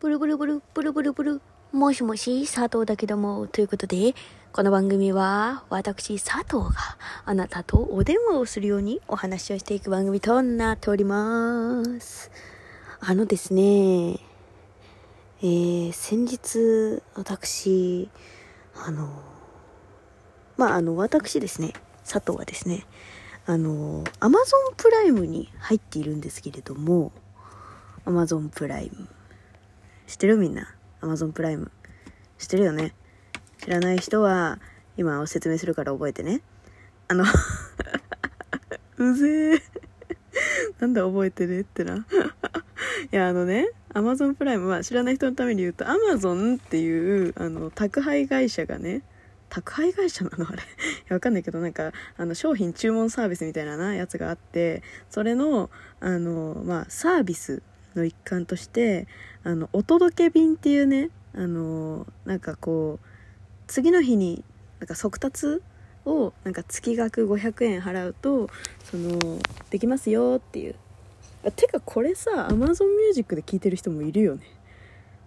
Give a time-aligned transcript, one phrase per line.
[0.00, 1.42] ブルブルブル、ブルブルブル。
[1.72, 3.46] もしもし、佐藤だけども。
[3.48, 4.14] ということで、
[4.50, 6.96] この番組は、私、佐藤が
[7.26, 12.30] あなたとお電話をするようにお話をしていく番組となっております。
[13.00, 14.20] あのですね、
[15.42, 18.08] えー、先日、私、
[18.82, 19.06] あの、
[20.56, 21.74] まあ、あの、私ですね、
[22.10, 22.86] 佐藤はですね、
[23.44, 27.12] あの、アマゾンプライムに入っているんですけれども、
[28.06, 29.06] アマゾンプライム。
[30.10, 30.36] 知ってる？
[30.38, 30.74] みんな。
[31.00, 31.70] アマゾンプライム。
[32.36, 32.94] 知ってるよね。
[33.58, 34.58] 知らない人は、
[34.96, 36.42] 今説明するから覚えてね。
[37.06, 37.24] あの
[38.98, 39.62] うぜえ。
[40.80, 41.60] なんだ覚えてね？
[41.60, 41.94] ってな。
[41.98, 42.02] い
[43.12, 49.02] や、あのね、アマゾンプライムは知らない人のために言うと、アマゾンっていう、あの、宅配会社がね、
[49.48, 50.48] 宅配会社なの？
[50.48, 50.56] あれ。
[50.56, 50.60] い
[51.08, 55.70] や、わかんないけど、なんか、あの、商品注文サービスみたいななやつがあって、それの、
[56.00, 57.62] あの、まあ、サービス
[57.94, 59.06] の一環として
[59.44, 63.06] あのお届け便っていうねあのなんかこう
[63.66, 64.44] 次の日に
[64.80, 65.62] なんか速達
[66.04, 68.48] をなんか月額500円払うと
[68.84, 69.38] その
[69.70, 70.74] できますよっていう。
[71.56, 74.42] てかこれさ Amazon Music で聞いてる人もいるよね。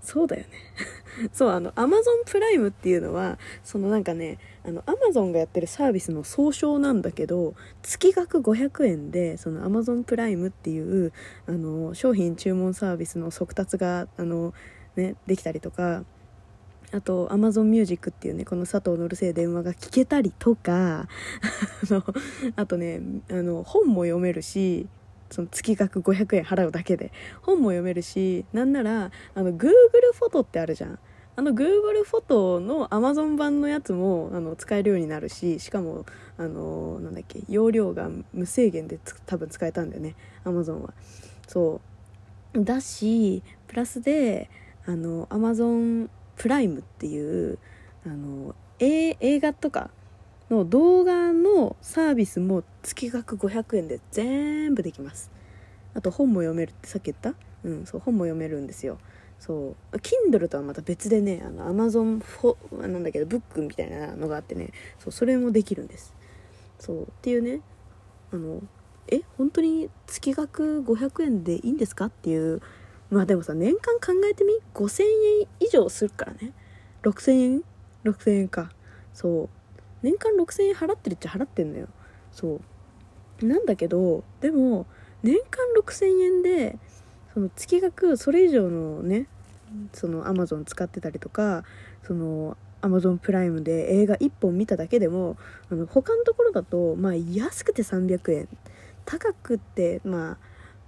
[0.03, 0.47] そうだよね。
[1.31, 11.13] そうあの Amazon プライムっていうのはそのなんかねあの Amazon がやってるサービスの総称なんだけど月額500円でその Amazon プライムっていう
[11.47, 14.53] あの商品注文サービスの速達があの、
[14.95, 16.03] ね、できたりとか
[16.91, 21.07] あと Amazon Music っていうねこの佐藤のるせい電話が聞けたりとかあ
[21.93, 22.03] の
[22.55, 24.87] あとねあの本も読めるし
[25.33, 29.71] その月額500円払うだけで本も読めるしなんならあの Google
[30.13, 30.99] フォトってあるじゃん。
[31.35, 36.05] あの Google フォトの Amazon 版のやつもあの使えるようになるししかも
[36.37, 40.93] あのなんだっけ容量が無制限で多分使えたんだよね Amazon は。
[41.47, 41.81] そ
[42.53, 42.63] う。
[42.63, 44.51] だしプラスで
[44.85, 47.57] あの Amazon プライムっていう
[48.05, 49.89] あの映画とか
[50.49, 55.31] の動画のサービスも月額500円で全部できます。
[55.93, 57.33] あと本も読めるってさっき言った？
[57.63, 58.97] うんそう本も読めるんですよ。
[59.39, 66.13] そう Kindle とはまた別でねあの Amazon フォなんだけどブックみたいなのがあってねそうそれもできるんです。
[66.79, 67.61] そうっていうね
[68.31, 68.61] あの
[69.07, 72.61] え本当に月額500円でいいんですかっていう。
[73.09, 76.51] まあでもさ年間考えてみ？5000円以上するからね。
[77.03, 77.63] 6000円
[78.05, 78.71] ？6000円か。
[79.13, 79.49] そう。
[80.03, 81.87] 年間6000円払ってるっちゃ払ってんのよ。
[82.31, 82.59] そ
[83.41, 83.45] う。
[83.45, 84.85] なんだけどでも
[85.23, 86.77] 年間6000円で
[87.33, 89.27] その月額それ以上のね
[89.91, 91.63] そのアマゾン使ってたりとか
[92.05, 95.37] そのアマゾンプライムで映画1本見ただけでも
[95.71, 98.49] あの他のところだとまあ安くて300円。
[99.05, 100.37] 高くってま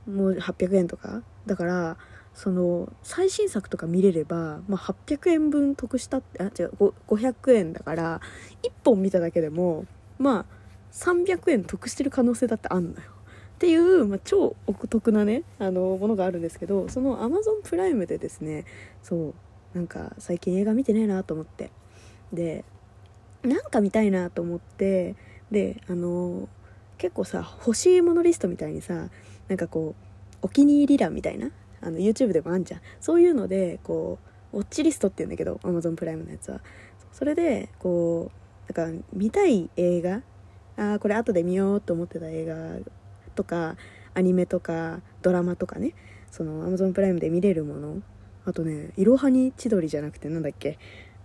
[0.08, 1.24] あもう800円とか。
[1.46, 1.98] だから
[2.36, 8.22] その最新作とか見れれば、まあ、800円分得したってあ違う500円だから
[8.62, 9.86] 1本見ただけでも
[10.20, 10.46] まあ
[10.92, 13.12] 300円得してる可能性だってあんのよ。
[13.56, 18.66] っていう、まあ、超お得なねあのものがあるんですけどその Amazon プライムでですね
[19.02, 19.34] そう
[19.74, 21.72] なんか最近映画見てねえなと思って
[22.34, 22.66] で
[23.44, 25.16] なんか見たいなと思って
[25.52, 26.50] であの
[26.98, 29.10] 結構さ欲しいものリストみたいにさ
[29.48, 31.50] なんかこうお気に入り欄みたいな
[31.82, 32.82] あの YouTube でもあんじゃん。
[33.00, 34.20] そういうのでこ
[34.54, 36.62] うウォッチリストって言うんだけど Amazon プライムのやつは。
[37.12, 38.32] それでこ
[38.70, 40.22] うなんか見たい映画
[40.78, 42.56] ああこれ後で見ようと思ってた映画
[43.36, 43.78] とか
[44.14, 45.94] アニメとかドラマとかね。
[46.32, 48.02] その Amazon プライムで見れるもの。
[48.46, 50.78] あとねいろはに千鳥じゃなくてなんだっけ。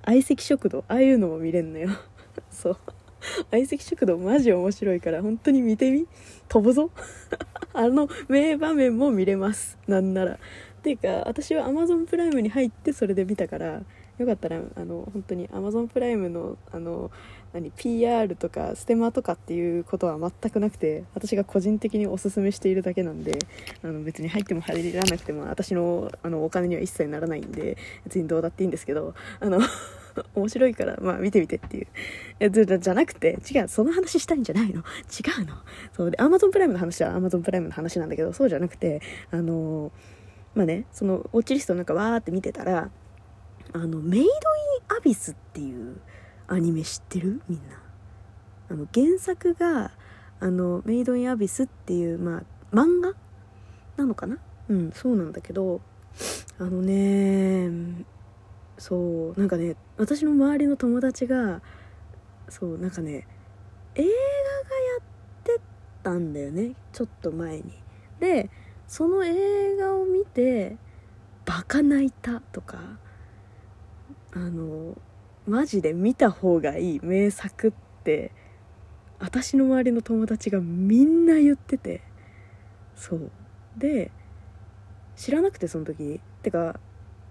[0.05, 0.85] 相席食堂。
[0.89, 1.91] ああいうのも見れんのよ。
[2.51, 2.77] そう。
[3.51, 6.07] 相席食堂マジ面白いから本当に見てみ。
[6.49, 6.91] 飛ぶぞ。
[7.73, 9.79] あの名場面も見れます。
[9.87, 10.33] なんなら。
[10.35, 10.37] っ
[10.83, 13.83] ていうか私は Amazon プライムに入ってそれで見たから
[14.17, 17.11] よかったらあの本当に Amazon プライムのあの
[17.53, 23.39] 何 PR とかステマとかっていうことは全くなくて私が個人的におすすめしているだけなんで
[23.83, 29.59] あの別に入っても入らなくても私のあのお金には一切ならないんで別にどうだっていいんですけどあの
[30.35, 31.87] 面白いからまあ見てみてっていう。
[32.39, 34.81] やつじゃなくて違うその話したいんじゃないの？
[34.81, 35.55] 違うの。
[35.93, 39.93] そうで Amazon プライムの話は Amazon プライムの話なんだけどそうじゃなくてあの
[40.55, 42.91] まあねそのウォッチリストなんかわーって見てたら
[43.73, 44.31] あのメイドイン
[44.97, 46.01] アビスっていう
[46.49, 47.43] アニメ知ってる？
[47.49, 47.83] みんな。
[48.71, 49.91] あの原作が
[50.41, 52.43] あのメイドインアビスっていうまあ
[52.75, 53.13] 漫画？
[53.97, 54.39] なのかな？
[54.69, 55.81] うんそうなんだけど
[56.59, 57.69] あのね
[58.81, 61.61] そうなんかね私の周りの友達が
[62.49, 63.27] そうなんかね
[63.95, 64.15] 映画がや
[64.99, 65.61] って
[66.03, 67.65] たんだよねちょっと前に。
[68.21, 68.49] で
[68.89, 70.79] その映画を見て
[71.45, 72.79] バカ泣いたとか
[74.33, 74.97] あの
[75.47, 77.73] マジで見た方がいい名作っ
[78.03, 78.33] て
[79.19, 82.01] 私の周りの友達がみんな言ってて。
[82.97, 83.31] そう。
[83.77, 84.11] で
[85.17, 86.81] 知らなくてその時ってか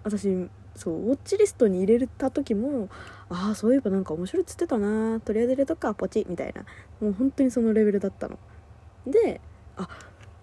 [0.04, 2.90] 私そうウォッチリストに入れた時も
[3.30, 6.64] ああそういえばなんか面白いっつってたなとりあえず入れとくかポチみたいな。
[7.02, 8.38] もう本当にそのレベルだったの。
[9.06, 9.42] で
[9.78, 9.88] あ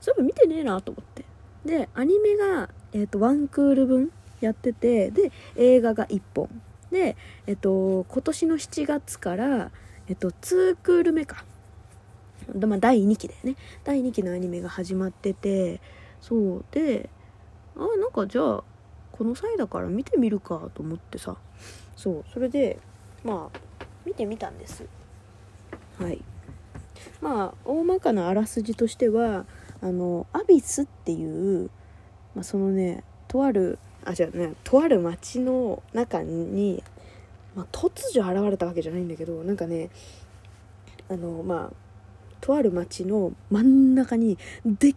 [0.01, 1.25] そういえば見てねえなと思って。
[1.65, 6.49] でアニメが、えーと、ワンクール分やっててで映画が1本。
[6.91, 7.17] で、
[7.49, 9.73] えっ、ー、と、今年の7月から、
[10.07, 11.45] えっ、ー、と、2クール目か。
[12.55, 13.57] まあ、第2期だよね。
[13.85, 15.81] 第2期のアニメが始まってて
[16.21, 16.65] そう。
[16.71, 17.11] で
[17.77, 18.65] あなんかじゃあ
[19.17, 21.37] この際だから見てみるかと思ってさ。
[21.97, 22.79] そうそれで
[23.25, 24.85] まあ見てみたんです。
[25.99, 26.23] はい。
[27.21, 29.47] まあ大まかなあらすじとしては
[29.81, 31.71] あのアビスっていう、
[32.35, 36.83] まあ、そのねとあるあじゃあねとある町の中に、
[37.55, 39.91] まあ、突如現れたわけじゃないんだけどなんかね
[41.09, 41.87] あのまあ
[42.41, 44.97] とある町の真ん中にでっ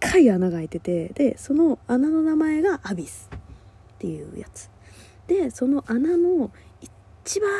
[0.00, 3.30] かい穴が開いててでその穴の名前がアビス。
[3.98, 4.70] っていうやつ。
[5.26, 7.50] でその穴の一番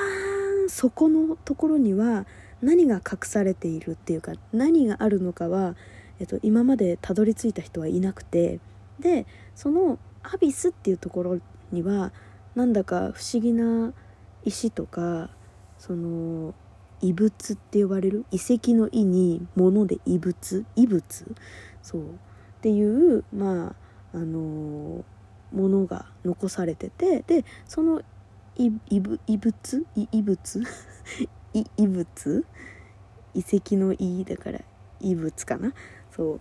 [0.69, 2.27] 底のところには
[2.63, 5.77] 何が隠されているっていうか何があるのかは、
[6.21, 8.61] えっと、今までたどり着いた人はいなくて。
[9.01, 11.39] でそのアビスっていうところ
[11.71, 12.13] には
[12.57, 13.93] なんだか不思議な
[14.45, 15.31] 石とか
[15.79, 16.53] その
[17.01, 21.03] 遺物って呼ばれる遺跡の意に物で遺物遺物？
[21.81, 22.03] そう。
[22.03, 22.07] っ
[22.61, 23.77] ていうま
[24.13, 25.18] ああのー
[25.53, 28.03] ものが残されててでその
[28.57, 29.87] 遺物遺物？
[29.95, 30.63] 遺物？
[31.55, 32.45] 遺物？
[33.35, 34.61] 遺跡の遺だから
[35.01, 35.73] 遺物かな？
[36.11, 36.41] そう。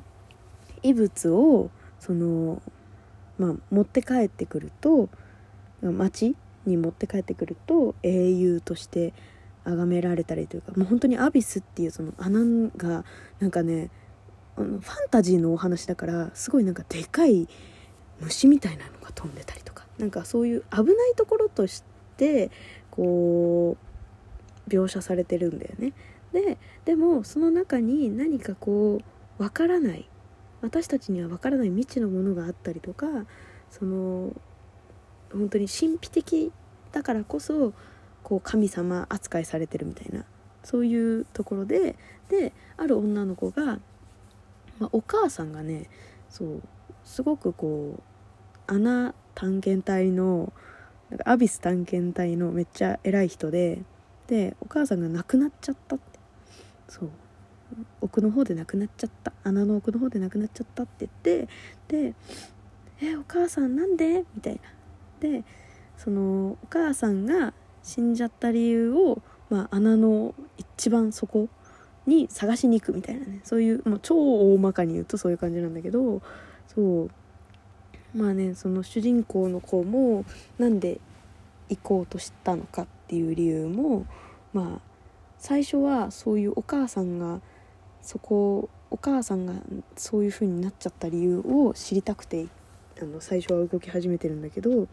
[0.84, 1.70] 遺物を
[2.00, 2.62] その
[3.38, 5.10] まあ持って帰ってくると
[5.82, 9.14] 町に持って帰ってくると英雄として
[9.64, 13.06] 崇められたりというかもう本当にアビスっていうその穴が
[13.40, 13.90] なんかね
[14.56, 17.48] あのファンタジーのお話だからすごいなんかでかい
[18.22, 21.84] 虫みたいなのが飛んでたりとかなんかそういう危ないところとし
[22.18, 22.52] て
[22.92, 23.78] こ
[24.68, 25.94] う描写されてるんだよね。
[26.34, 29.02] ででもその中に何かこ
[29.40, 30.10] うわからない
[30.62, 33.08] 私たちにはわからない未知のものがあったりとか
[33.70, 34.34] その
[35.32, 36.52] 本当に神秘的
[36.92, 37.74] だからこそ
[38.24, 40.26] こう神様扱いされてるみたいな
[40.64, 41.96] そういうところで
[42.30, 43.80] である女の子が、
[44.80, 45.90] まあ、お母さんがね
[46.30, 46.62] そう
[47.08, 48.02] すごくこう
[48.68, 50.52] 穴探検隊の
[51.10, 53.82] なんかアビス探検隊のめっちゃ偉い人で
[54.28, 56.20] でお母さんが亡くなっちゃったって。
[56.90, 57.10] そう。
[58.02, 59.32] 奥の方で亡くなっちゃった。
[59.44, 62.16] 穴の奥の方で亡くなっちゃったって言ってで
[63.02, 64.62] 「えお母さんなんで?」みたいな。
[65.22, 65.46] で
[65.98, 71.48] そのお母さんが死んじゃった理由を、まあ、穴の一番底
[72.06, 73.40] に探しに行くみたいなね。
[73.46, 76.22] そういうもう超大まかに言うとそういう感じなんだけど
[76.78, 77.10] そう。
[78.16, 80.26] まあねその主人公の子も
[80.60, 81.00] なんで
[81.70, 84.06] 行こうとしたのかっていう理由も
[84.54, 84.82] まあ
[85.40, 87.42] 最初はそういうお母さんが
[88.02, 89.54] そこお母さんが
[89.96, 92.48] そういう風になっちゃった理由を知りたくて
[93.02, 94.88] あの最初は動き始めてるんだけど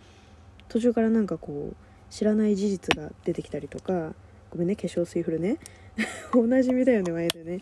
[0.68, 1.76] 途中からなんかこう
[2.10, 4.14] 知らない事実が出てきたりとか
[4.50, 5.58] ごめんね化粧水振るね。
[6.34, 7.60] おなじみだよね前でね。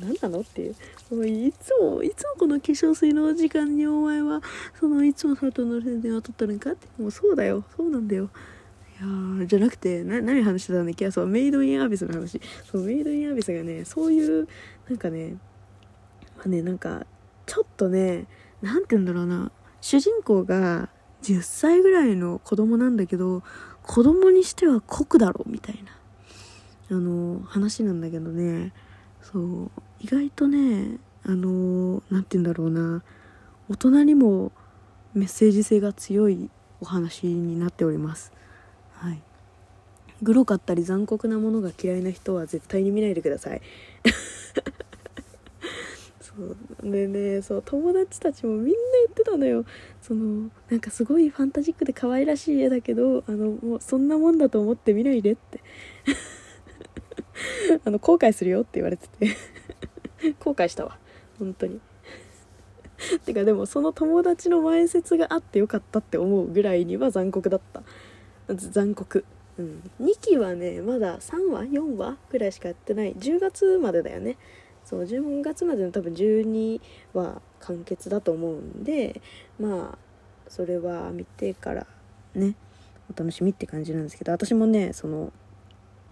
[0.00, 0.74] 何なのっていう。
[1.10, 4.40] もういつもいつもこの化粧水の時間にお前は
[4.78, 6.86] そのいつも佐藤の電話取ったのかって。
[6.98, 7.64] もうそうだよ。
[7.76, 8.30] そうなんだよ。
[9.00, 11.10] いやじゃなくてな何話してたんだっけ？
[11.10, 12.40] そうメイドインアービスの話。
[12.70, 14.46] そうメイドインアービスがねそういう
[14.88, 15.36] なんかね
[16.36, 17.04] まあねなんか
[17.46, 18.26] ちょっとね
[18.60, 19.50] 何て言うんだろうな。
[19.80, 20.88] 主人公が
[21.22, 23.42] 10歳ぐらいの子供なんだけど
[23.82, 25.90] 子供にしては酷だろみたいな。
[26.92, 28.74] あの話なんだけどね。
[29.22, 29.70] そう。
[30.00, 33.02] 意外とねあの何て言うんだろうな。
[33.70, 34.52] 大人にも
[35.14, 38.30] メッセージ性が強いお話になっております。
[38.92, 39.22] はい。
[40.22, 43.62] グロかったり残酷なものが嫌いな人は絶対に見ないでください。
[46.20, 46.56] そう。
[46.82, 48.72] でねそう友達たちもみんな
[49.06, 49.64] 言ってたのよ。
[50.02, 55.62] そのなんかすごいファンタジックで可愛らしい絵だけどあのもうそんなもんだと思って見ないでって。
[57.84, 59.36] あの後悔するよって言われてて。
[60.40, 60.98] 後悔したわ。
[61.38, 61.80] 本当に。
[63.24, 67.82] てかでもその友達の前説があってよかったって思うぐらいには残酷だった。
[68.54, 69.24] 残酷。
[69.58, 69.90] うん。
[70.00, 73.14] 2期はねまだ3話4話ぐらいしかやってない。
[73.14, 74.36] 10月までだよね。
[74.84, 76.80] そう10月までの多分12
[77.14, 79.20] は完結だと思うんで
[79.58, 79.98] まあ
[80.48, 81.86] それは見てから
[82.34, 82.54] ね
[83.12, 85.32] お楽しみって感じなんですけど私もねその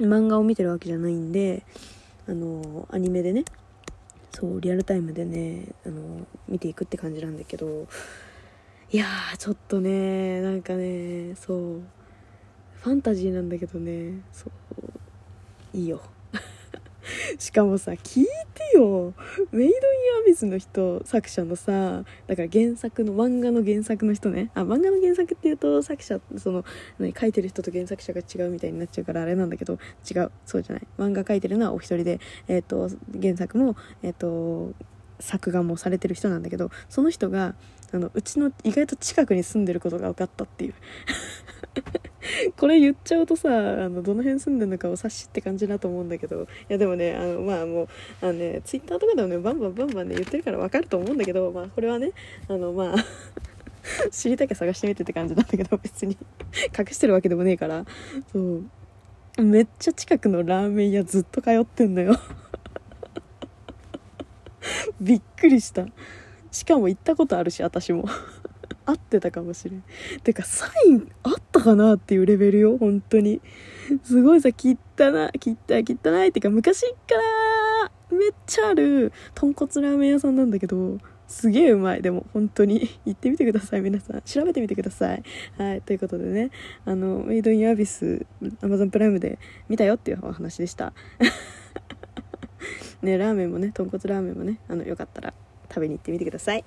[0.00, 1.62] 漫画を見てるわけじゃないんで
[2.28, 3.45] あのアニメでね
[4.33, 7.87] そうリアルタイムでねあの見ていくって感じなんだけど
[8.90, 11.83] いやーちょっとねなんかねそう
[12.83, 14.47] ファンタジーなんだけどねそ
[15.75, 16.00] ういいよ。
[17.38, 19.14] しかもさ聞いてよ。
[19.52, 19.73] メイド・イン・
[20.23, 24.50] アビスの人作者のさだから原作の漫画の原作の人ね。
[24.55, 26.64] あ漫画の原作っていうと作者その
[26.99, 29.79] 何書いてる人と原作者が違うみたいになっちゃうからあれなんだけど
[30.11, 30.31] 違う。
[30.45, 30.87] そうじゃない。
[30.99, 32.90] 漫画書いてるのはお一人で、えーと、
[33.21, 34.75] 原作も、えーと
[35.21, 37.55] 作画もされてる人なんだけどその人が
[37.93, 40.75] あのうちの意外と近くに住んでることが分かったっていう。
[42.56, 46.42] これ言っちゃうとさあのどの辺住んでるのかお察しって感じだと思うんだけど。
[46.42, 47.88] いやでもねあのまあもう
[48.20, 52.12] あのねツイッターとかでもねバンバンバンバンね言ってるから分かると思うんだけどまあこれはね
[52.49, 53.04] あのまあ
[54.10, 56.16] 知りたきゃ探してみてって感じなんだけど別に。
[56.78, 57.84] 隠してるわけでもねえから。
[58.32, 58.64] そう。
[59.42, 62.14] めっちゃ近くのラーメン屋ずっと通ってんのよ。
[65.00, 65.87] びっくりした。
[66.50, 68.06] しかも行ったことあるし私も。
[68.90, 69.82] 合ってたかもしれん。
[70.23, 73.40] てかサインあったかなっていうレベルよ本当に。
[74.04, 74.76] すごいさ汚
[75.11, 76.28] な汚い汚い。
[76.28, 76.88] ってか昔か
[78.11, 82.02] らめっちゃある豚骨ラーメン屋さんなんだけどすげえうまい。
[82.02, 82.88] でも本当に。
[83.06, 84.20] 行ってみてください皆さん。
[84.23, 85.23] 調べてみてください。
[85.56, 86.50] はいということでね。
[86.85, 88.26] あのメイドインアビス
[88.62, 90.92] アマゾンプライムで見たよっていうお話でした。
[93.02, 95.32] ねラーメンもね豚骨ラーメンもねあのよかったら
[95.68, 96.64] 食べに行ってみてください。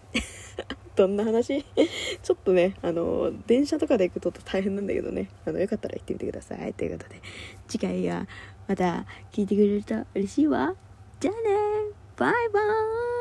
[0.96, 1.64] どんな話？
[2.22, 5.30] ちょっとねあの電車とかで行くと大変なんだけどね。
[5.46, 6.74] あのよかったら行ってみてください。
[6.74, 7.22] ということで
[7.68, 8.28] 次回は
[8.68, 10.76] また聞いてくれると嬉しいわ。
[11.20, 11.84] じゃあね。
[12.16, 12.64] バイバー
[13.10, 13.13] イ。